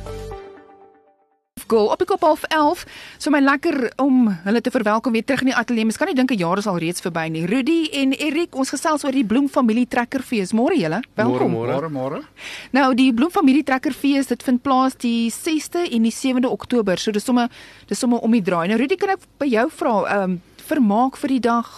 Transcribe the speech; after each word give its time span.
goal 1.67 1.91
op 1.91 2.01
die 2.01 2.07
kop 2.07 2.23
half 2.23 2.45
11. 2.53 2.83
So 3.19 3.31
my 3.33 3.41
lekker 3.43 3.89
om 4.01 4.27
hulle 4.45 4.61
te 4.63 4.71
verwelkom 4.73 5.15
weer 5.15 5.25
terug 5.27 5.43
in 5.43 5.51
die 5.51 5.57
ateljee. 5.57 5.87
Mens 5.87 5.99
kan 5.99 6.07
nie 6.07 6.15
dink 6.15 6.31
'n 6.31 6.39
jaar 6.39 6.57
is 6.57 6.67
al 6.67 6.77
reeds 6.77 7.01
verby 7.01 7.27
nie. 7.29 7.45
Rudy 7.45 7.89
en 7.91 8.13
Erik, 8.13 8.55
ons 8.55 8.69
gesels 8.69 9.03
oor 9.03 9.11
die 9.11 9.25
Bloemfamilie 9.25 9.87
Trekkerfees. 9.87 10.53
Môre 10.53 10.75
julle. 10.75 11.01
Welkom. 11.15 11.51
Môre, 11.51 11.89
môre. 11.89 12.23
Nou 12.71 12.93
die 12.93 13.13
Bloemfamilie 13.13 13.63
Trekkerfees, 13.63 14.27
dit 14.27 14.43
vind 14.43 14.61
plaas 14.61 14.95
die 14.95 15.29
6de 15.29 15.91
en 15.91 16.03
die 16.03 16.11
7de 16.11 16.49
Oktober. 16.49 16.97
So 16.97 17.11
dis 17.11 17.23
sommer 17.23 17.49
dis 17.87 17.99
sommer 17.99 18.19
om 18.19 18.31
die 18.31 18.41
draai. 18.41 18.67
Nou 18.67 18.77
Rudy, 18.77 18.95
kan 18.95 19.09
ek 19.09 19.19
by 19.37 19.45
jou 19.45 19.69
vra, 19.69 20.05
ehm 20.05 20.23
um, 20.23 20.41
vermaak 20.67 21.19
vir 21.21 21.37
die 21.37 21.43
dag. 21.47 21.69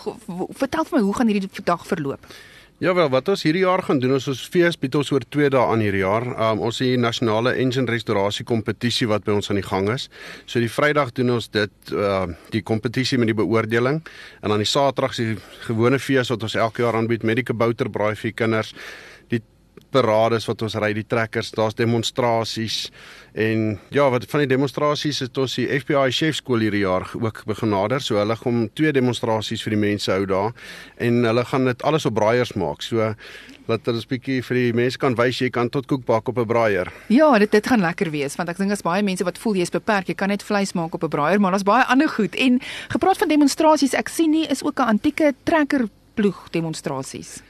Vertel 0.60 0.88
vir 0.88 0.98
my 0.98 1.04
hoe 1.06 1.18
gaan 1.18 1.32
hierdie 1.32 1.66
dag 1.66 1.86
verloop? 1.88 2.32
Ja 2.80 2.94
wel, 2.96 3.10
wat 3.12 3.28
ons 3.28 3.42
hierdie 3.44 3.66
jaar 3.66 3.82
gaan 3.84 3.98
doen 4.00 4.14
is 4.16 4.28
ons 4.32 4.40
fees 4.48 4.78
bied 4.80 4.94
ons 4.96 5.10
oor 5.12 5.26
2 5.36 5.50
dae 5.52 5.64
aan 5.68 5.82
hierdie 5.84 6.00
jaar. 6.00 6.24
Um, 6.32 6.62
ons 6.64 6.78
het 6.80 6.94
die 6.94 7.02
nasionale 7.02 7.52
engine 7.60 7.92
restaurasie 7.92 8.46
kompetisie 8.48 9.10
wat 9.12 9.26
by 9.26 9.36
ons 9.36 9.52
aan 9.52 9.60
die 9.60 9.66
gang 9.68 9.90
is. 9.92 10.06
So 10.48 10.64
die 10.64 10.72
Vrydag 10.72 11.12
doen 11.18 11.34
ons 11.36 11.50
dit 11.52 11.92
uh 11.92 12.22
die 12.54 12.62
kompetisie 12.64 13.20
met 13.20 13.28
die 13.34 13.36
beoordeling 13.36 14.00
en 14.00 14.54
dan 14.54 14.64
die 14.64 14.70
Saterdag 14.70 15.18
die 15.20 15.36
gewone 15.68 16.00
fees 16.00 16.32
wat 16.32 16.48
ons 16.48 16.56
elke 16.56 16.86
jaar 16.86 16.96
aanbied 16.96 17.28
met 17.28 17.42
die 17.42 17.48
kabouterbraai 17.52 18.16
vir 18.16 18.32
kinders 18.32 18.72
parades 19.92 20.46
wat 20.50 20.62
ons 20.62 20.76
ry, 20.76 20.94
die 20.94 21.06
trekkers, 21.08 21.52
daar's 21.52 21.78
demonstrasies 21.78 22.90
en 23.34 23.80
ja, 23.94 24.08
wat 24.10 24.26
van 24.30 24.44
die 24.44 24.50
demonstrasies 24.50 25.20
het 25.26 25.38
ons 25.38 25.56
die 25.60 25.68
FBI 25.80 26.10
chefskool 26.16 26.66
hierdie 26.66 26.84
jaar 26.84 27.06
ook 27.14 27.44
begenader. 27.50 28.02
So 28.02 28.18
hulle 28.18 28.36
gaan 28.36 28.68
twee 28.74 28.94
demonstrasies 28.96 29.64
vir 29.66 29.76
die 29.76 29.82
mense 29.82 30.12
hou 30.12 30.26
daar 30.30 30.54
en 30.98 31.24
hulle 31.24 31.46
gaan 31.46 31.70
dit 31.70 31.84
alles 31.84 32.06
op 32.10 32.18
braaiers 32.18 32.56
maak. 32.60 32.82
So 32.86 33.14
dat 33.70 33.86
hulle 33.86 34.02
'n 34.02 34.10
bietjie 34.10 34.42
vir 34.44 34.56
die 34.56 34.74
mense 34.74 34.98
kan 34.98 35.16
wys 35.16 35.42
jy 35.42 35.50
kan 35.50 35.70
tot 35.70 35.86
koek 35.86 36.06
bak 36.06 36.28
op 36.28 36.38
'n 36.38 36.46
braaier. 36.46 36.92
Ja, 37.08 37.38
dit 37.38 37.52
dit 37.52 37.68
gaan 37.68 37.82
lekker 37.82 38.12
wees 38.12 38.36
want 38.36 38.50
ek 38.50 38.58
dink 38.58 38.72
as 38.72 38.82
baie 38.82 39.04
mense 39.04 39.24
wat 39.24 39.38
voel 39.38 39.56
jy's 39.56 39.70
beperk, 39.70 40.08
jy 40.08 40.16
kan 40.16 40.30
net 40.30 40.44
vleis 40.44 40.74
maak 40.74 40.94
op 40.94 41.04
'n 41.04 41.10
braaier, 41.10 41.40
maar 41.40 41.52
daar's 41.52 41.64
baie 41.64 41.86
ander 41.86 42.10
goed. 42.10 42.36
En 42.36 42.60
gepraat 42.90 43.18
van 43.18 43.28
demonstrasies, 43.28 43.94
ek 43.94 44.10
sien 44.10 44.32
nie 44.32 44.48
is 44.48 44.64
ook 44.64 44.80
'n 44.80 44.98
antieke 44.98 45.34
trekker 45.44 45.88
ploeg 46.16 46.50
demonstrasies. 46.52 47.42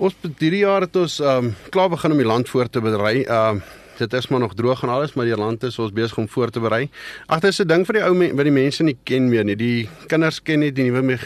Ons 0.00 0.14
hierdie 0.38 0.62
jaar 0.64 0.86
het 0.86 0.96
ons 0.96 1.20
ehm 1.20 1.46
um, 1.46 1.54
klaar 1.70 1.90
begin 1.92 2.12
om 2.12 2.20
die 2.20 2.26
land 2.26 2.48
voor 2.48 2.68
te 2.68 2.80
berei. 2.80 3.22
Ehm 3.22 3.56
uh, 3.56 3.62
dit 3.98 4.12
is 4.12 4.28
maar 4.28 4.40
nog 4.40 4.54
droog 4.54 4.82
en 4.82 4.88
alles, 4.88 5.12
maar 5.14 5.24
die 5.28 5.36
land 5.36 5.62
is 5.62 5.78
ons 5.78 5.92
besig 5.92 6.18
om 6.18 6.28
voor 6.28 6.50
te 6.50 6.60
berei. 6.60 6.88
Ag, 7.26 7.40
dit 7.40 7.50
is 7.50 7.60
'n 7.60 7.66
ding 7.66 7.86
vir 7.86 7.94
die 7.94 8.02
ou 8.02 8.14
wat 8.34 8.44
die 8.44 8.52
mense 8.52 8.82
nie 8.82 8.96
ken 9.04 9.28
meer 9.28 9.44
nie. 9.44 9.56
Die 9.56 9.88
kinders 10.06 10.42
ken 10.42 10.60
nie 10.60 10.72
die 10.72 10.90
nuwe 10.90 11.18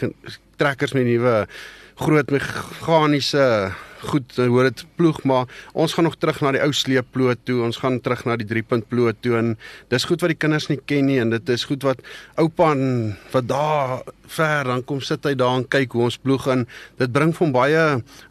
trekkers 0.57 0.93
met 0.93 1.05
nuwe 1.05 1.47
groot 1.95 2.29
meganiese 2.31 3.73
goed, 4.01 4.35
hoor 4.37 4.69
dit 4.69 4.83
ploeg, 4.99 5.23
maar 5.23 5.47
ons 5.73 5.93
gaan 5.93 6.07
nog 6.07 6.17
terug 6.21 6.41
na 6.41 6.51
die 6.55 6.61
ou 6.63 6.71
sleepploot 6.73 7.41
toe. 7.47 7.61
Ons 7.65 7.79
gaan 7.81 7.99
terug 8.01 8.25
na 8.27 8.37
die 8.39 8.47
3-punt 8.49 8.87
ploot 8.91 9.21
toe 9.21 9.37
en 9.39 9.55
dis 9.91 10.05
goed 10.07 10.21
wat 10.21 10.33
die 10.33 10.39
kinders 10.39 10.69
nie 10.71 10.79
ken 10.85 11.09
nie 11.09 11.19
en 11.23 11.33
dit 11.33 11.49
is 11.53 11.65
goed 11.69 11.85
wat 11.87 12.03
oupa 12.41 12.71
en 12.75 13.15
wat 13.33 13.49
daar 13.49 13.97
ver 14.27 14.67
dan 14.67 14.83
kom 14.87 15.01
sit 15.01 15.25
hy 15.25 15.33
daar 15.39 15.61
en 15.61 15.67
kyk 15.67 15.95
hoe 15.95 16.07
ons 16.09 16.19
ploeg 16.21 16.47
en 16.53 16.65
dit 16.99 17.11
bring 17.11 17.33
van 17.37 17.53
baie 17.55 17.83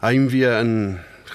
heimwee 0.03 0.51
in 0.61 0.73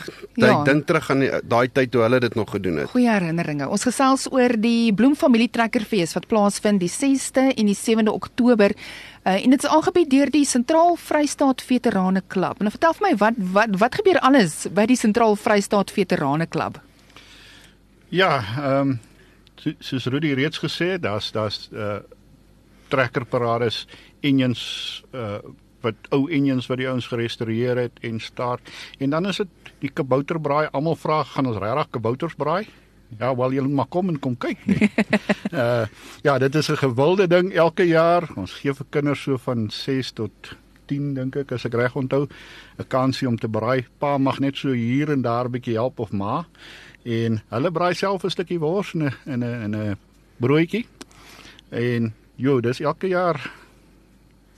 Ek 0.09 0.43
ja. 0.43 0.63
dink 0.67 0.87
terug 0.87 1.11
aan 1.11 1.25
daai 1.49 1.69
tyd 1.73 1.91
toe 1.93 2.03
hulle 2.03 2.21
dit 2.21 2.35
nog 2.35 2.51
gedoen 2.51 2.83
het. 2.83 2.91
Goeie 2.93 3.11
herinneringe. 3.11 3.69
Ons 3.69 3.87
gesels 3.89 4.27
oor 4.33 4.55
die 4.61 4.93
Bloemfamilie 4.97 5.51
Trekkerfees 5.53 6.15
wat 6.17 6.29
plaasvind 6.31 6.83
die 6.83 6.91
6de 6.93 7.49
en 7.55 7.71
die 7.71 7.79
7de 7.79 8.13
Oktober. 8.13 8.75
Uh, 9.23 9.37
en 9.37 9.55
dit 9.55 9.65
is 9.65 9.71
aangebied 9.71 10.11
deur 10.11 10.31
die 10.35 10.45
Sentraal 10.49 10.97
Vrystaat 10.99 11.63
Veterane 11.63 12.23
Klub. 12.27 12.59
En 12.61 12.71
vertel 12.75 12.97
vir 12.99 13.07
my 13.07 13.13
wat 13.21 13.39
wat 13.55 13.77
wat 13.85 14.01
gebeur 14.01 14.19
alles 14.27 14.65
by 14.75 14.89
die 14.91 14.99
Sentraal 14.99 15.37
Vrystaat 15.39 15.95
Veterane 15.95 16.49
Klub? 16.51 16.81
Ja, 18.11 18.41
ehm 18.59 18.95
um, 18.95 19.01
so, 19.57 19.71
soos 19.79 20.07
Rudy 20.11 20.35
reeds 20.35 20.59
gesê, 20.59 20.99
daar's 21.01 21.31
daar's 21.33 21.69
uh 21.73 22.01
trekkerparades, 22.93 23.87
engines 24.21 24.63
uh 25.15 25.39
wat 25.83 25.95
ou 26.15 26.27
engines 26.31 26.69
wat 26.71 26.79
die 26.79 26.89
ouens 26.89 27.07
gerestoreer 27.11 27.77
het 27.77 28.03
en 28.07 28.21
staar. 28.21 28.61
En 28.99 29.11
dan 29.11 29.27
is 29.27 29.37
dit 29.43 29.62
die 29.83 29.91
kabouterbraai. 29.91 30.71
Almal 30.73 30.97
vra, 30.97 31.23
gaan 31.27 31.51
ons 31.51 31.61
regtig 31.63 31.91
kabouters 31.97 32.39
braai? 32.39 32.67
Ja, 33.19 33.35
wel 33.37 33.59
julle 33.59 33.69
maar 33.69 33.91
kom 33.93 34.09
en 34.09 34.19
kom 34.23 34.37
kyk 34.41 34.63
nie. 34.67 34.89
uh 35.53 35.85
ja, 36.27 36.39
dit 36.39 36.55
is 36.55 36.71
'n 36.71 36.81
gewilde 36.81 37.27
ding 37.29 37.53
elke 37.53 37.85
jaar. 37.85 38.29
Ons 38.37 38.53
gee 38.53 38.73
vir 38.73 38.87
kinders 38.91 39.23
so 39.23 39.37
van 39.37 39.71
6 39.71 40.13
tot 40.13 40.57
10 40.87 41.15
dink 41.15 41.37
ek 41.37 41.53
as 41.53 41.67
ek 41.69 41.75
reg 41.75 41.95
onthou 41.97 42.29
'n 42.79 42.89
kansie 42.89 43.29
om 43.29 43.37
te 43.37 43.49
braai. 43.49 43.85
Pa 43.99 44.19
mag 44.19 44.41
net 44.41 44.57
so 44.57 44.73
hier 44.73 45.11
en 45.11 45.23
daar 45.23 45.45
'n 45.45 45.53
bietjie 45.53 45.77
help 45.77 45.99
of 45.99 46.13
ma. 46.13 46.47
En 47.05 47.43
hulle 47.49 47.71
braai 47.71 47.95
self 47.95 48.25
'n 48.25 48.31
stukkie 48.31 48.61
wors 48.61 48.95
en 48.95 49.03
'n 49.03 49.13
en 49.27 49.43
'n 49.43 49.75
'n 49.75 49.97
broodjie. 50.41 50.87
En 51.71 52.15
jo, 52.37 52.61
dis 52.61 52.81
elke 52.81 53.09
jaar 53.09 53.41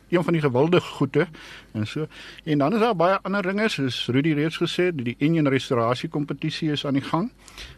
een 0.08 0.24
van 0.24 0.32
die 0.32 0.42
gewilde 0.42 0.80
goede 0.80 1.26
en 1.72 1.86
so. 1.86 2.06
En 2.44 2.58
dan 2.58 2.74
is 2.74 2.80
daar 2.80 2.96
baie 2.96 3.18
ander 3.22 3.42
dinge 3.42 3.68
soos 3.68 4.06
Rudy 4.06 4.32
reeds 4.32 4.58
gesê, 4.62 4.90
die 4.94 5.16
Indian 5.18 5.48
restaurasie 5.48 6.08
kompetisie 6.08 6.70
is 6.70 6.86
aan 6.86 6.98
die 6.98 7.02
gang. 7.04 7.32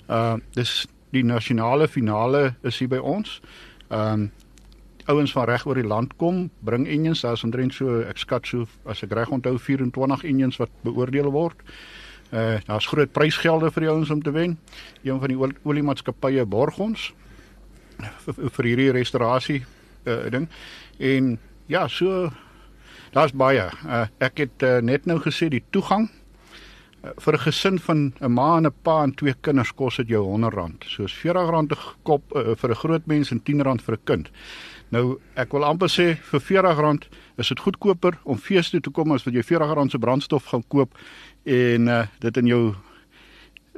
Uh 0.08 0.34
dis 0.52 0.86
die 1.10 1.24
nasionale 1.24 1.88
finale 1.88 2.54
is 2.62 2.78
hier 2.78 2.88
by 2.88 2.98
ons. 2.98 3.40
Um 3.88 4.30
ouens 5.06 5.32
van 5.32 5.44
reg 5.46 5.66
oor 5.66 5.78
die 5.78 5.86
land 5.86 6.16
kom, 6.18 6.48
bring 6.66 6.86
Indians, 6.86 7.20
daar's 7.22 7.44
omtrent 7.46 7.74
so 7.74 8.00
ek 8.02 8.18
skat 8.18 8.46
so 8.46 8.66
as 8.90 9.04
ek 9.06 9.12
reg 9.14 9.30
onthou 9.30 9.54
24 9.58 10.24
Indians 10.26 10.58
wat 10.58 10.72
beoordeel 10.82 11.30
word. 11.30 11.62
Uh 12.34 12.58
daar's 12.66 12.86
groot 12.90 13.12
prysgelde 13.12 13.70
vir 13.70 13.86
die 13.86 13.90
ouens 13.90 14.10
om 14.10 14.22
te 14.22 14.34
wen. 14.34 14.58
Een 15.02 15.20
van 15.22 15.30
die 15.30 15.38
oliemaatskappye 15.62 16.44
borg 16.44 16.78
ons 16.78 17.12
vir, 18.24 18.50
vir 18.50 18.64
hierdie 18.64 18.90
restaurasie 18.98 19.62
uh 20.06 20.30
ding. 20.30 20.48
En 20.98 21.36
Ja, 21.66 21.88
so 21.88 22.30
daar's 23.10 23.32
baie. 23.34 23.64
Uh, 23.82 24.04
ek 24.22 24.38
het 24.38 24.62
uh, 24.62 24.78
net 24.78 25.06
nou 25.10 25.16
gesê 25.18 25.48
die 25.50 25.64
toegang 25.74 26.04
uh, 26.06 27.10
vir 27.18 27.34
'n 27.34 27.42
gesin 27.42 27.78
van 27.82 28.12
'n 28.20 28.30
ma 28.30 28.56
en 28.56 28.66
'n 28.66 28.74
pa 28.82 29.02
en 29.02 29.14
twee 29.14 29.34
kinders 29.40 29.72
kos 29.74 29.96
dit 29.96 30.08
jou 30.08 30.22
R100. 30.22 30.86
So 30.86 31.04
is 31.04 31.18
R40 31.24 31.74
'n 31.74 31.96
kop 32.04 32.22
uh, 32.36 32.54
vir 32.54 32.70
'n 32.70 32.74
groot 32.74 33.06
mens 33.06 33.30
en 33.30 33.40
R10 33.40 33.82
vir 33.82 33.94
'n 33.94 34.04
kind. 34.04 34.30
Nou, 34.90 35.18
ek 35.34 35.52
wil 35.52 35.64
amper 35.64 35.88
sê 35.88 36.16
vir 36.22 36.40
R40 36.40 37.08
is 37.36 37.48
dit 37.48 37.58
goedkoper 37.60 38.18
om 38.24 38.38
fees 38.38 38.70
toe 38.70 38.80
te 38.80 38.90
kom 38.90 39.12
as 39.12 39.24
wat 39.24 39.34
jy 39.34 39.42
R40 39.42 39.90
se 39.90 39.98
brandstof 39.98 40.44
gaan 40.44 40.64
koop 40.68 40.94
en 41.44 41.88
uh, 41.88 42.06
dit 42.20 42.36
in 42.36 42.46
jou 42.46 42.74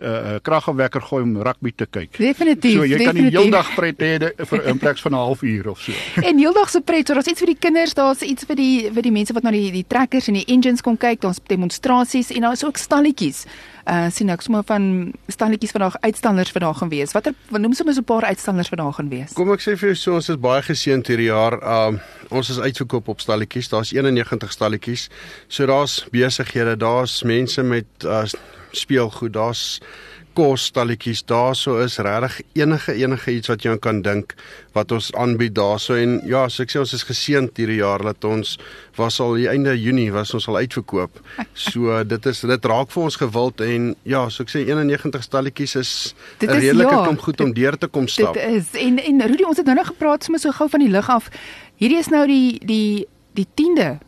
uh, 0.02 0.36
kragwekker 0.42 1.02
gooi 1.02 1.22
om 1.22 1.36
rugby 1.42 1.72
te 1.74 1.86
kyk. 1.86 2.16
Definitief. 2.18 2.74
So 2.74 2.84
jy 2.84 2.96
definitief. 2.96 3.06
kan 3.06 3.14
die 3.14 3.38
heeldag 3.38 3.74
pret 3.74 4.02
hê 4.02 4.46
vir 4.50 4.62
'n 4.72 4.78
plek 4.78 4.98
van 4.98 5.12
'n 5.12 5.18
halfuur 5.18 5.68
of 5.68 5.80
so. 5.80 5.92
En 6.28 6.38
heeldag 6.38 6.70
se 6.70 6.80
pret, 6.80 7.06
so 7.06 7.14
daar's 7.14 7.26
iets 7.26 7.40
vir 7.40 7.54
die 7.54 7.58
kinders, 7.58 7.94
daar's 7.94 8.22
iets 8.22 8.44
vir 8.44 8.56
die 8.56 8.90
vir 8.92 9.02
die 9.02 9.12
mense 9.12 9.32
wat 9.32 9.42
na 9.42 9.50
die 9.50 9.70
die 9.72 9.86
trekkers 9.86 10.28
en 10.28 10.34
die 10.34 10.46
engines 10.46 10.80
kom 10.80 10.96
kyk, 10.96 11.20
daar's 11.20 11.40
demonstrasies 11.46 12.30
en 12.30 12.40
daar's 12.40 12.64
ook 12.64 12.76
stalletjies. 12.76 13.46
Uh 13.88 14.10
sien 14.10 14.28
ek 14.28 14.42
sommer 14.42 14.62
van 14.68 15.12
stalletjies 15.28 15.72
vandag 15.72 15.96
uitstallers 16.00 16.50
vandag 16.52 16.78
gaan 16.78 16.88
wees. 16.88 17.12
Watter 17.12 17.34
noem 17.50 17.72
sommer 17.72 17.94
so 17.94 18.00
'n 18.00 18.04
paar 18.04 18.24
uitstallers 18.24 18.68
vandag 18.68 18.94
gaan 18.96 19.08
wees. 19.08 19.32
Kom 19.32 19.52
ek 19.52 19.60
sê 19.60 19.76
vir 19.76 19.88
jou 19.88 19.94
so 19.94 20.14
ons 20.14 20.28
is 20.28 20.36
baie 20.36 20.62
geseënd 20.62 21.06
hierdie 21.06 21.30
jaar. 21.32 21.54
Um 21.62 22.00
ons 22.28 22.50
is 22.50 22.60
uitverkoop 22.60 23.08
op 23.08 23.20
stalletjies. 23.20 23.68
Daar's 23.68 23.92
91 23.92 24.52
stalletjies. 24.52 25.08
So 25.48 25.66
daar's 25.66 26.04
besighede, 26.10 26.76
daar's 26.76 27.22
mense 27.22 27.62
met 27.62 27.86
uh 28.04 28.24
speelgoed, 28.70 29.32
daar's 29.32 29.80
kos 30.38 30.68
stalletjies, 30.70 31.24
daarso 31.26 31.78
is 31.82 31.98
regtig 31.98 32.40
enige 32.60 32.94
enige 32.94 33.32
iets 33.34 33.50
wat 33.50 33.64
jy 33.66 33.74
kan 33.82 34.02
dink 34.06 34.34
wat 34.76 34.92
ons 34.94 35.08
aanbied 35.18 35.56
daarso 35.56 35.96
en 35.98 36.18
ja, 36.28 36.44
so 36.52 36.62
ek 36.62 36.70
sê 36.70 36.78
ons 36.78 36.94
is 36.94 37.04
geseënd 37.08 37.58
hierdie 37.58 37.80
jaar 37.80 38.04
dat 38.06 38.26
ons 38.28 38.54
was 38.98 39.18
al 39.24 39.34
die 39.38 39.48
einde 39.50 39.74
Junie 39.74 40.10
was 40.14 40.34
ons 40.36 40.46
al 40.50 40.60
uitverkoop. 40.62 41.18
So 41.68 41.96
dit 42.06 42.26
is 42.30 42.40
dit 42.46 42.66
raak 42.70 42.92
vir 42.94 43.02
ons 43.02 43.16
gewild 43.18 43.60
en 43.66 43.88
ja, 44.08 44.20
so 44.30 44.44
ek 44.46 44.52
sê 44.52 44.62
91 44.68 45.26
stalletjies 45.26 45.74
is 45.80 45.92
'n 46.40 46.46
redelike 46.46 46.94
ja, 46.94 47.04
kom 47.06 47.18
goed 47.18 47.40
om 47.42 47.52
deur 47.54 47.78
te 47.78 47.88
kom 47.90 48.06
stap. 48.06 48.38
Dit 48.38 48.62
is 48.62 48.70
en 48.78 48.98
en 49.02 49.26
Rudy 49.26 49.42
ons 49.48 49.58
het 49.58 49.66
nou 49.66 49.76
nog 49.76 49.90
gepraat 49.90 50.24
sommer 50.24 50.40
so 50.40 50.54
gou 50.54 50.68
van 50.70 50.86
die 50.86 50.92
lig 50.92 51.10
af. 51.10 51.30
Hierdie 51.78 52.00
is 52.02 52.08
nou 52.10 52.26
die 52.26 52.58
die 52.66 53.06
die 53.38 53.46
10de 53.54 53.98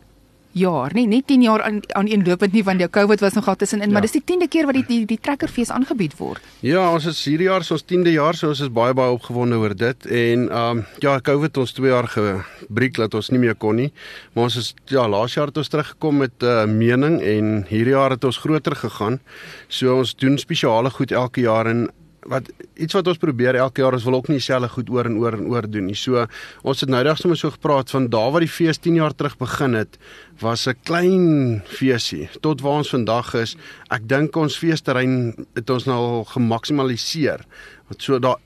jaar, 0.58 0.90
nie 0.94 1.04
net 1.06 1.28
10 1.30 1.44
jaar 1.44 1.62
aan 1.62 1.76
aan 1.94 2.08
een 2.10 2.24
loopend 2.26 2.52
nie 2.52 2.64
want 2.66 2.82
die 2.82 2.88
COVID 2.90 3.20
was 3.22 3.36
nogal 3.38 3.54
tussenin, 3.56 3.86
ja. 3.86 3.92
maar 3.92 4.02
dis 4.02 4.16
die 4.16 4.22
10de 4.26 4.48
keer 4.50 4.66
wat 4.66 4.74
die 4.74 4.84
die, 4.88 5.04
die 5.06 5.18
trekkerfees 5.22 5.70
aangebied 5.70 6.16
word. 6.18 6.42
Ja, 6.66 6.88
ons 6.90 7.06
is 7.06 7.20
hierdie 7.28 7.46
jaar 7.46 7.62
is 7.62 7.70
ons 7.70 7.84
10de 7.86 8.16
jaar, 8.16 8.34
so 8.34 8.50
ons 8.50 8.62
is 8.66 8.72
baie 8.74 8.94
baie 8.98 9.14
opgewonde 9.14 9.60
oor 9.62 9.76
dit 9.78 10.06
en 10.06 10.48
ehm 10.48 10.80
um, 10.80 10.82
ja, 11.04 11.14
COVID 11.30 11.62
ons 11.62 11.76
2 11.78 11.92
jaar 11.92 12.10
gebreek 12.10 12.98
dat 12.98 13.14
ons 13.14 13.30
nie 13.30 13.38
meer 13.44 13.54
kon 13.54 13.78
nie. 13.78 13.92
Maar 14.34 14.48
ons 14.50 14.58
is 14.58 14.74
ja, 14.90 15.06
laas 15.06 15.38
jaar 15.38 15.54
het 15.54 15.62
ons 15.62 15.70
teruggekom 15.70 16.18
met 16.26 16.34
'n 16.42 16.46
uh, 16.46 16.66
mening 16.66 17.20
en 17.22 17.64
hierdie 17.70 17.94
jaar 17.94 18.10
het 18.10 18.24
ons 18.24 18.42
groter 18.42 18.76
gegaan. 18.76 19.20
So 19.68 19.98
ons 20.02 20.14
doen 20.14 20.38
spesiale 20.38 20.90
goed 20.90 21.12
elke 21.12 21.46
jaar 21.46 21.66
en 21.66 21.90
wat 22.30 22.50
iets 22.78 22.94
wat 22.94 23.08
ons 23.10 23.18
probeer 23.20 23.58
elke 23.58 23.82
jaar 23.82 23.96
is 23.96 24.06
wil 24.06 24.20
ook 24.20 24.28
nie 24.30 24.38
dieselfde 24.38 24.70
goed 24.70 24.90
oor 24.94 25.08
en 25.10 25.18
oor 25.18 25.36
en 25.36 25.48
oor 25.50 25.66
doen 25.66 25.88
nie. 25.90 25.98
So 25.98 26.26
ons 26.62 26.84
het 26.84 26.92
nou 26.92 27.02
reg 27.02 27.18
sommer 27.18 27.38
so 27.38 27.50
gepraat 27.50 27.90
van 27.90 28.06
daar 28.12 28.30
waar 28.30 28.44
die 28.46 28.50
fees 28.50 28.78
10 28.78 29.00
jaar 29.00 29.14
terug 29.16 29.36
begin 29.40 29.74
het, 29.74 29.98
was 30.40 30.68
'n 30.68 30.78
klein 30.84 31.62
feesie 31.66 32.28
tot 32.40 32.60
waar 32.60 32.80
ons 32.82 32.94
vandag 32.94 33.34
is. 33.34 33.56
Ek 33.90 34.08
dink 34.08 34.36
ons 34.36 34.58
feesterrein 34.58 35.34
het 35.54 35.70
ons 35.70 35.84
nou 35.86 35.98
al 35.98 36.24
gemaksimaliseer. 36.24 37.40
Want 37.88 38.02
so 38.02 38.18
daar 38.18 38.38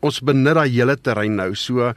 ons 0.00 0.20
benut 0.20 0.54
daai 0.54 0.70
hele 0.70 0.96
terrein 0.96 1.34
nou. 1.34 1.54
So 1.54 1.92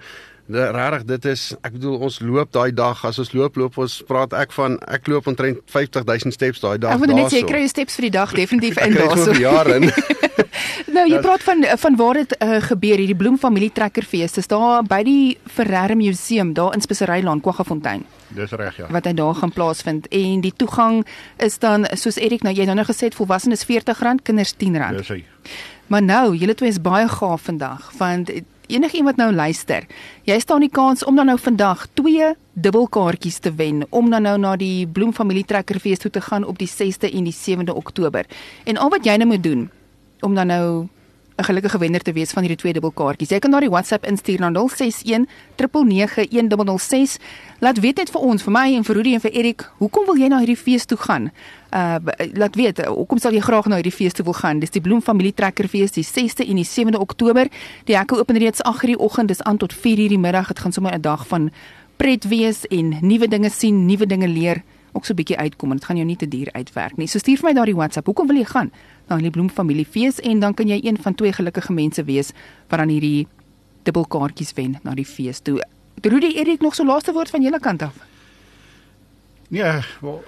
regtig 0.47 1.05
dit 1.05 1.25
is 1.25 1.43
ek 1.65 1.73
bedoel 1.73 1.97
ons 2.05 2.19
loop 2.21 2.51
daai 2.53 2.71
dag 2.75 2.99
as 3.05 3.17
ons 3.19 3.31
loop 3.33 3.55
loop 3.57 3.77
ons 3.81 3.95
praat 4.05 4.33
ek 4.37 4.53
van 4.53 4.77
ek 4.87 5.07
loop 5.09 5.27
omtrent 5.27 5.61
50000 5.73 6.33
steps 6.33 6.61
daai 6.61 6.77
dag 6.77 6.91
daar. 6.91 6.99
Ek 6.99 7.01
moet 7.01 7.15
net 7.15 7.33
sê 7.33 7.41
kry 7.47 7.63
jy 7.63 7.71
steps 7.71 7.97
vir 7.97 8.09
die 8.09 8.15
dag 8.17 8.33
definitief 8.41 8.77
in 8.83 8.93
daarso. 8.93 9.33
Vir 9.33 9.41
jare 9.41 9.79
in. 9.79 9.89
nou 10.95 11.05
jy 11.09 11.21
praat 11.23 11.45
van 11.47 11.65
van 11.81 11.97
waar 11.97 12.21
dit 12.21 12.37
uh, 12.37 12.59
gebeur 12.67 13.01
hierdie 13.01 13.17
Bloemfamilie 13.17 13.71
Trekkerfees. 13.73 14.37
Dis 14.37 14.51
daar 14.51 14.85
by 14.85 15.01
die 15.07 15.37
Ferreira 15.49 15.97
Museum 15.97 16.53
daar 16.53 16.77
in 16.77 16.85
Speserylaan 16.85 17.41
Kwaggafontein. 17.41 18.05
Dis 18.35 18.53
reg 18.53 18.77
ja. 18.77 18.89
Wat 18.93 19.09
hy 19.09 19.15
daar 19.17 19.35
gaan 19.41 19.53
plaasvind 19.55 20.09
en 20.13 20.41
die 20.45 20.53
toegang 20.53 21.01
is 21.41 21.57
dan 21.63 21.89
soos 21.97 22.21
Erik 22.21 22.45
nou 22.45 22.53
jy 22.53 22.69
nou 22.69 22.77
nou 22.77 22.85
gesê 22.85 23.09
het 23.09 23.17
volwassenes 23.17 23.65
R40, 23.65 24.21
kinders 24.23 24.53
R10. 24.53 24.81
Dis 24.99 25.13
hy. 25.13 25.23
Maar 25.87 26.01
nou, 26.01 26.35
julle 26.35 26.55
twee 26.57 26.69
is 26.73 26.81
baie 26.81 27.07
gaaf 27.09 27.45
vandag 27.45 27.91
want 27.97 28.31
enigiemand 28.67 29.17
nou 29.17 29.31
luister, 29.33 29.85
jy 30.23 30.39
staan 30.39 30.63
die 30.65 30.71
kans 30.71 31.03
om 31.05 31.15
dan 31.15 31.29
nou 31.31 31.37
vandag 31.39 31.85
twee 31.93 32.33
dubbelkaartjies 32.53 33.39
te 33.43 33.53
wen 33.55 33.83
om 33.89 34.09
dan 34.09 34.25
nou 34.27 34.37
na 34.39 34.55
die 34.55 34.87
Bloemfamilie 34.87 35.45
Trekkerfees 35.45 35.99
toe 36.03 36.11
te 36.11 36.21
gaan 36.21 36.45
op 36.47 36.57
die 36.57 36.69
6de 36.69 37.11
en 37.11 37.27
die 37.27 37.35
7de 37.35 37.75
Oktober. 37.75 38.25
En 38.63 38.77
al 38.77 38.89
wat 38.89 39.05
jy 39.05 39.17
nou 39.17 39.29
moet 39.33 39.43
doen 39.43 39.69
om 40.21 40.35
dan 40.35 40.47
nou 40.47 40.87
'n 41.35 41.43
gelukkige 41.43 41.77
wenner 41.77 42.01
te 42.01 42.13
wees 42.13 42.31
van 42.31 42.43
hierdie 42.43 42.57
twee 42.57 42.73
dubbelkaartjies. 42.73 43.29
Jy 43.29 43.39
kan 43.39 43.51
na 43.51 43.59
die 43.59 43.69
WhatsApp 43.69 44.05
instuur 44.05 44.39
na 44.39 44.49
061 44.49 45.27
9991006. 45.55 47.17
Laat 47.59 47.79
weet 47.79 47.97
net 47.97 48.09
vir 48.09 48.21
ons, 48.21 48.43
vir 48.43 48.51
my 48.51 48.73
en 48.75 48.83
vir 48.83 48.95
Rudy 48.95 49.13
en 49.13 49.19
vir 49.19 49.31
Erik, 49.31 49.71
hoekom 49.77 50.05
wil 50.05 50.15
jy 50.15 50.27
na 50.27 50.39
hierdie 50.39 50.57
fees 50.57 50.85
toe 50.85 50.97
gaan? 50.97 51.31
Uh 51.71 51.97
laat 52.33 52.55
weet, 52.55 52.85
hoekom 52.85 53.19
sal 53.19 53.33
jy 53.33 53.41
graag 53.43 53.65
na 53.67 53.75
hierdie 53.75 53.91
fees 53.91 54.13
toe 54.13 54.23
wil 54.25 54.33
gaan? 54.33 54.59
Dis 54.59 54.71
die 54.71 54.81
Bloemfamilie 54.81 55.33
Trekkerfees 55.33 55.91
die 55.91 56.05
6de 56.07 56.47
en 56.47 56.55
die 56.55 56.67
7de 56.67 56.99
Oktober. 56.99 57.51
Die 57.83 57.97
hekke 57.97 58.15
oop 58.15 58.29
reeds 58.29 58.61
8:00 58.63 58.85
die 58.85 58.99
oggend, 58.99 59.27
dis 59.27 59.43
aan 59.43 59.57
tot 59.57 59.73
4:00 59.73 60.07
die 60.07 60.19
middag. 60.19 60.47
Dit 60.47 60.59
gaan 60.59 60.71
sommer 60.71 60.93
'n 60.93 61.01
dag 61.01 61.27
van 61.27 61.51
pret 61.97 62.27
wees 62.27 62.65
en 62.67 62.97
nuwe 63.01 63.27
dinge 63.27 63.49
sien, 63.49 63.85
nuwe 63.85 64.05
dinge 64.05 64.27
leer 64.27 64.63
ook 64.95 65.05
so 65.05 65.13
'n 65.13 65.15
bietjie 65.15 65.37
uitkom 65.37 65.71
en 65.71 65.77
dit 65.77 65.85
gaan 65.85 65.95
jou 65.95 66.07
nie 66.07 66.15
te 66.15 66.27
duur 66.27 66.49
uitwerk 66.51 66.97
nie. 66.97 67.07
So 67.07 67.19
stuur 67.19 67.37
vir 67.37 67.49
my 67.49 67.53
daardie 67.53 67.75
WhatsApp. 67.75 68.07
Hoekom 68.07 68.27
wil 68.27 68.37
jy 68.37 68.45
gaan 68.45 68.71
na 69.07 69.17
die 69.17 69.29
Bloemfamilie 69.29 69.85
fees 69.85 70.19
en 70.19 70.39
dan 70.39 70.53
kan 70.53 70.67
jy 70.67 70.79
een 70.83 70.97
van 70.97 71.15
twee 71.15 71.33
gelukkige 71.33 71.73
mense 71.73 72.03
wees 72.03 72.31
wat 72.69 72.79
dan 72.79 72.89
hierdie 72.89 73.27
dubbelkaartjies 73.83 74.53
wen 74.53 74.79
na 74.83 74.93
die 74.93 75.05
fees 75.05 75.39
toe. 75.39 75.61
Rudy, 76.01 76.35
Erik 76.35 76.61
nog 76.61 76.75
so 76.75 76.85
laaste 76.85 77.13
woord 77.13 77.29
van 77.29 77.41
julle 77.41 77.59
kant 77.59 77.81
af. 77.81 77.95
Ja, 79.49 79.81
wel, 80.01 80.23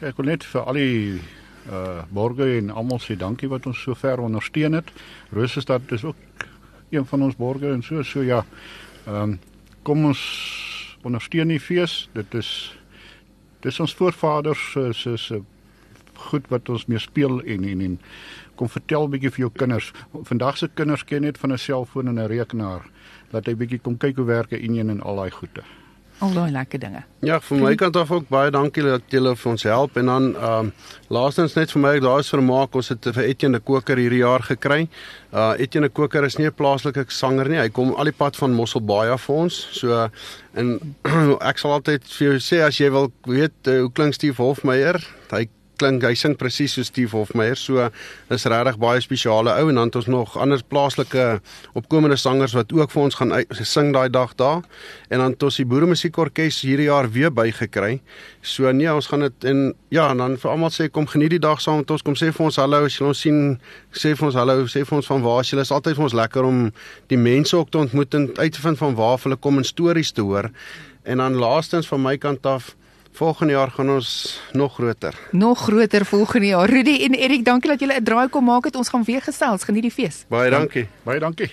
ek 0.00 0.16
wil 0.16 0.26
net 0.26 0.44
vir 0.44 0.60
al 0.62 0.78
die 0.78 1.20
uh 1.68 2.02
borge 2.08 2.46
en 2.58 2.70
almal 2.70 2.98
sê 2.98 3.16
dankie 3.16 3.48
wat 3.48 3.66
ons 3.66 3.82
so 3.82 3.94
ver 3.94 4.20
ondersteun 4.20 4.72
het. 4.72 4.90
Rosestad 5.30 5.92
is 5.92 6.04
ook 6.04 6.16
een 6.90 7.06
van 7.06 7.22
ons 7.22 7.36
borge 7.36 7.72
en 7.72 7.82
so 7.82 8.02
so 8.02 8.22
ja. 8.22 8.44
Ehm 9.06 9.22
um, 9.22 9.38
kom 9.82 10.04
ons 10.04 10.20
ondersteun 11.02 11.48
die 11.48 11.60
fees. 11.60 12.08
Dit 12.12 12.34
is 12.34 12.77
dis 13.60 13.80
ons 13.80 13.94
voorvaders 13.94 14.72
se 14.72 14.92
se 14.92 15.16
se 15.16 15.42
goed 16.30 16.48
wat 16.50 16.68
ons 16.68 16.86
mee 16.86 16.98
speel 16.98 17.40
en 17.42 17.64
en 17.64 17.80
en 17.80 17.98
kom 18.58 18.68
vertel 18.68 19.08
bietjie 19.08 19.30
vir 19.30 19.44
jou 19.46 19.50
kinders. 19.54 19.92
Vandag 20.30 20.56
se 20.58 20.68
kinders 20.68 21.04
ken 21.04 21.22
net 21.22 21.38
van 21.38 21.52
'n 21.52 21.58
selfoon 21.58 22.08
en 22.08 22.18
'n 22.18 22.26
rekenaar. 22.26 22.82
Laat 23.30 23.46
hy 23.46 23.54
bietjie 23.54 23.78
kom 23.78 23.96
kyk 23.96 24.16
hoe 24.16 24.26
werk 24.26 24.52
'n 24.52 24.62
enjin 24.62 24.90
en 24.90 25.00
al 25.00 25.16
daai 25.16 25.30
goede 25.30 25.62
al 26.24 26.34
daai 26.34 26.50
lekker 26.50 26.80
dinge. 26.82 27.02
Ja, 27.26 27.38
vir 27.42 27.60
my 27.62 27.74
kant 27.78 27.96
af 27.96 28.10
ook 28.14 28.28
baie 28.30 28.50
dankie 28.54 28.82
dat 28.86 29.06
julle 29.12 29.34
vir 29.36 29.50
ons 29.50 29.64
help 29.68 29.96
en 30.00 30.10
dan 30.10 30.28
ehm 30.34 30.68
um, 30.68 30.72
laastens 31.14 31.54
net 31.56 31.72
vir 31.72 31.82
my 31.82 31.92
daar 32.04 32.20
is 32.20 32.30
vermaak 32.32 32.74
ons 32.76 32.90
het 32.92 33.08
vir 33.14 33.24
Etienne 33.24 33.60
Koker 33.60 33.96
hierdie 33.96 34.20
jaar 34.22 34.44
gekry. 34.44 34.88
Uh 35.32 35.54
Etienne 35.58 35.88
Koker 35.88 36.24
is 36.24 36.38
nie 36.38 36.46
'n 36.46 36.54
plaaslike 36.54 37.04
sanger 37.08 37.48
nie. 37.48 37.58
Hy 37.58 37.68
kom 37.68 37.94
al 37.94 38.04
die 38.04 38.16
pad 38.16 38.36
van 38.36 38.54
Mosselbaai 38.54 39.10
af 39.10 39.26
vir 39.26 39.36
ons. 39.36 39.68
So 39.72 40.08
en 40.54 40.96
ek 41.50 41.58
sal 41.58 41.72
altyd 41.72 42.04
vir 42.04 42.28
jou 42.28 42.38
sê 42.38 42.62
as 42.66 42.78
jy 42.78 42.90
wil 42.90 43.12
weet 43.26 43.66
uh, 43.66 43.80
hoe 43.80 43.92
klink 43.92 44.14
Steve 44.14 44.42
Hofmeyer, 44.42 45.00
hy 45.30 45.48
klink 45.78 46.04
hy 46.06 46.14
sing 46.18 46.34
presies 46.38 46.74
so 46.76 46.84
Steve 46.86 47.14
Hofmeyer. 47.16 47.56
So 47.58 47.88
is 48.34 48.46
regtig 48.50 48.78
baie 48.82 49.00
spesiale 49.04 49.54
ou 49.54 49.68
en 49.70 49.80
dan 49.80 49.90
het 49.90 49.98
ons 50.00 50.10
nog 50.10 50.36
ander 50.40 50.62
plaaslike 50.62 51.26
opkomende 51.78 52.18
sangers 52.20 52.56
wat 52.56 52.72
ook 52.74 52.92
vir 52.94 53.02
ons 53.02 53.18
gaan 53.18 53.34
sing 53.62 53.92
daai 53.96 54.08
dag 54.12 54.34
daar. 54.40 54.64
En 55.08 55.22
dan 55.22 55.36
het 55.36 55.46
ons 55.48 55.60
die 55.60 55.66
Boere 55.68 55.88
Musiekorkes 55.90 56.62
hierdie 56.66 56.88
jaar 56.88 57.10
weer 57.12 57.32
bygekry. 57.34 58.00
So 58.42 58.70
nee, 58.72 58.90
ons 58.92 59.08
gaan 59.10 59.26
dit 59.26 59.48
en 59.50 59.62
ja, 59.94 60.10
en 60.10 60.22
dan 60.22 60.36
vir 60.40 60.50
almal 60.50 60.72
sê 60.74 60.88
kom 60.92 61.08
geniet 61.10 61.36
die 61.36 61.42
dag 61.42 61.62
saam 61.62 61.82
met 61.82 61.90
ons. 61.94 62.04
Kom 62.06 62.18
sê 62.18 62.32
vir 62.34 62.48
ons 62.48 62.60
hallo 62.60 62.84
as 62.88 62.98
jy 62.98 63.06
ons 63.08 63.24
sien, 63.26 63.40
sê 63.92 64.14
vir 64.18 64.30
ons 64.30 64.38
hallo, 64.38 64.66
sê 64.70 64.84
vir 64.88 64.98
ons 65.00 65.12
van 65.12 65.24
waar 65.24 65.46
jy 65.46 65.60
is. 65.62 65.72
Altyd 65.74 65.98
vir 65.98 66.08
ons 66.08 66.18
lekker 66.22 66.48
om 66.48 66.66
die 67.12 67.20
mense 67.20 67.56
ook 67.56 67.72
te 67.72 67.82
ontmoet 67.84 68.18
en 68.18 68.30
uit 68.38 68.52
te 68.52 68.64
vind 68.64 68.78
van 68.78 68.98
waar 68.98 69.18
hulle 69.24 69.36
kom 69.36 69.60
en 69.60 69.66
stories 69.66 70.12
te 70.12 70.24
hoor. 70.24 70.50
En 71.08 71.22
dan 71.22 71.38
laastens 71.40 71.88
van 71.88 72.02
my 72.02 72.16
kant 72.20 72.46
af 72.46 72.74
Volgende 73.18 73.52
jaar 73.52 73.70
gaan 73.70 73.90
ons 73.90 74.40
nog 74.52 74.74
groter. 74.74 75.14
Nog 75.30 75.58
groter 75.58 76.06
volgende 76.06 76.46
jaar. 76.46 76.70
Rudy 76.70 77.02
en 77.02 77.14
Erik, 77.14 77.44
dankie 77.44 77.70
dat 77.70 77.80
julle 77.80 77.98
'n 78.00 78.04
draai 78.04 78.28
kom 78.28 78.44
maak 78.44 78.64
het. 78.64 78.76
Ons 78.76 78.88
gaan 78.88 79.04
weer 79.04 79.22
gesels. 79.22 79.64
Geniet 79.64 79.82
die 79.82 79.90
fees. 79.90 80.24
Baie 80.28 80.50
dankie. 80.50 80.88
Baie 81.02 81.18
dankie. 81.18 81.50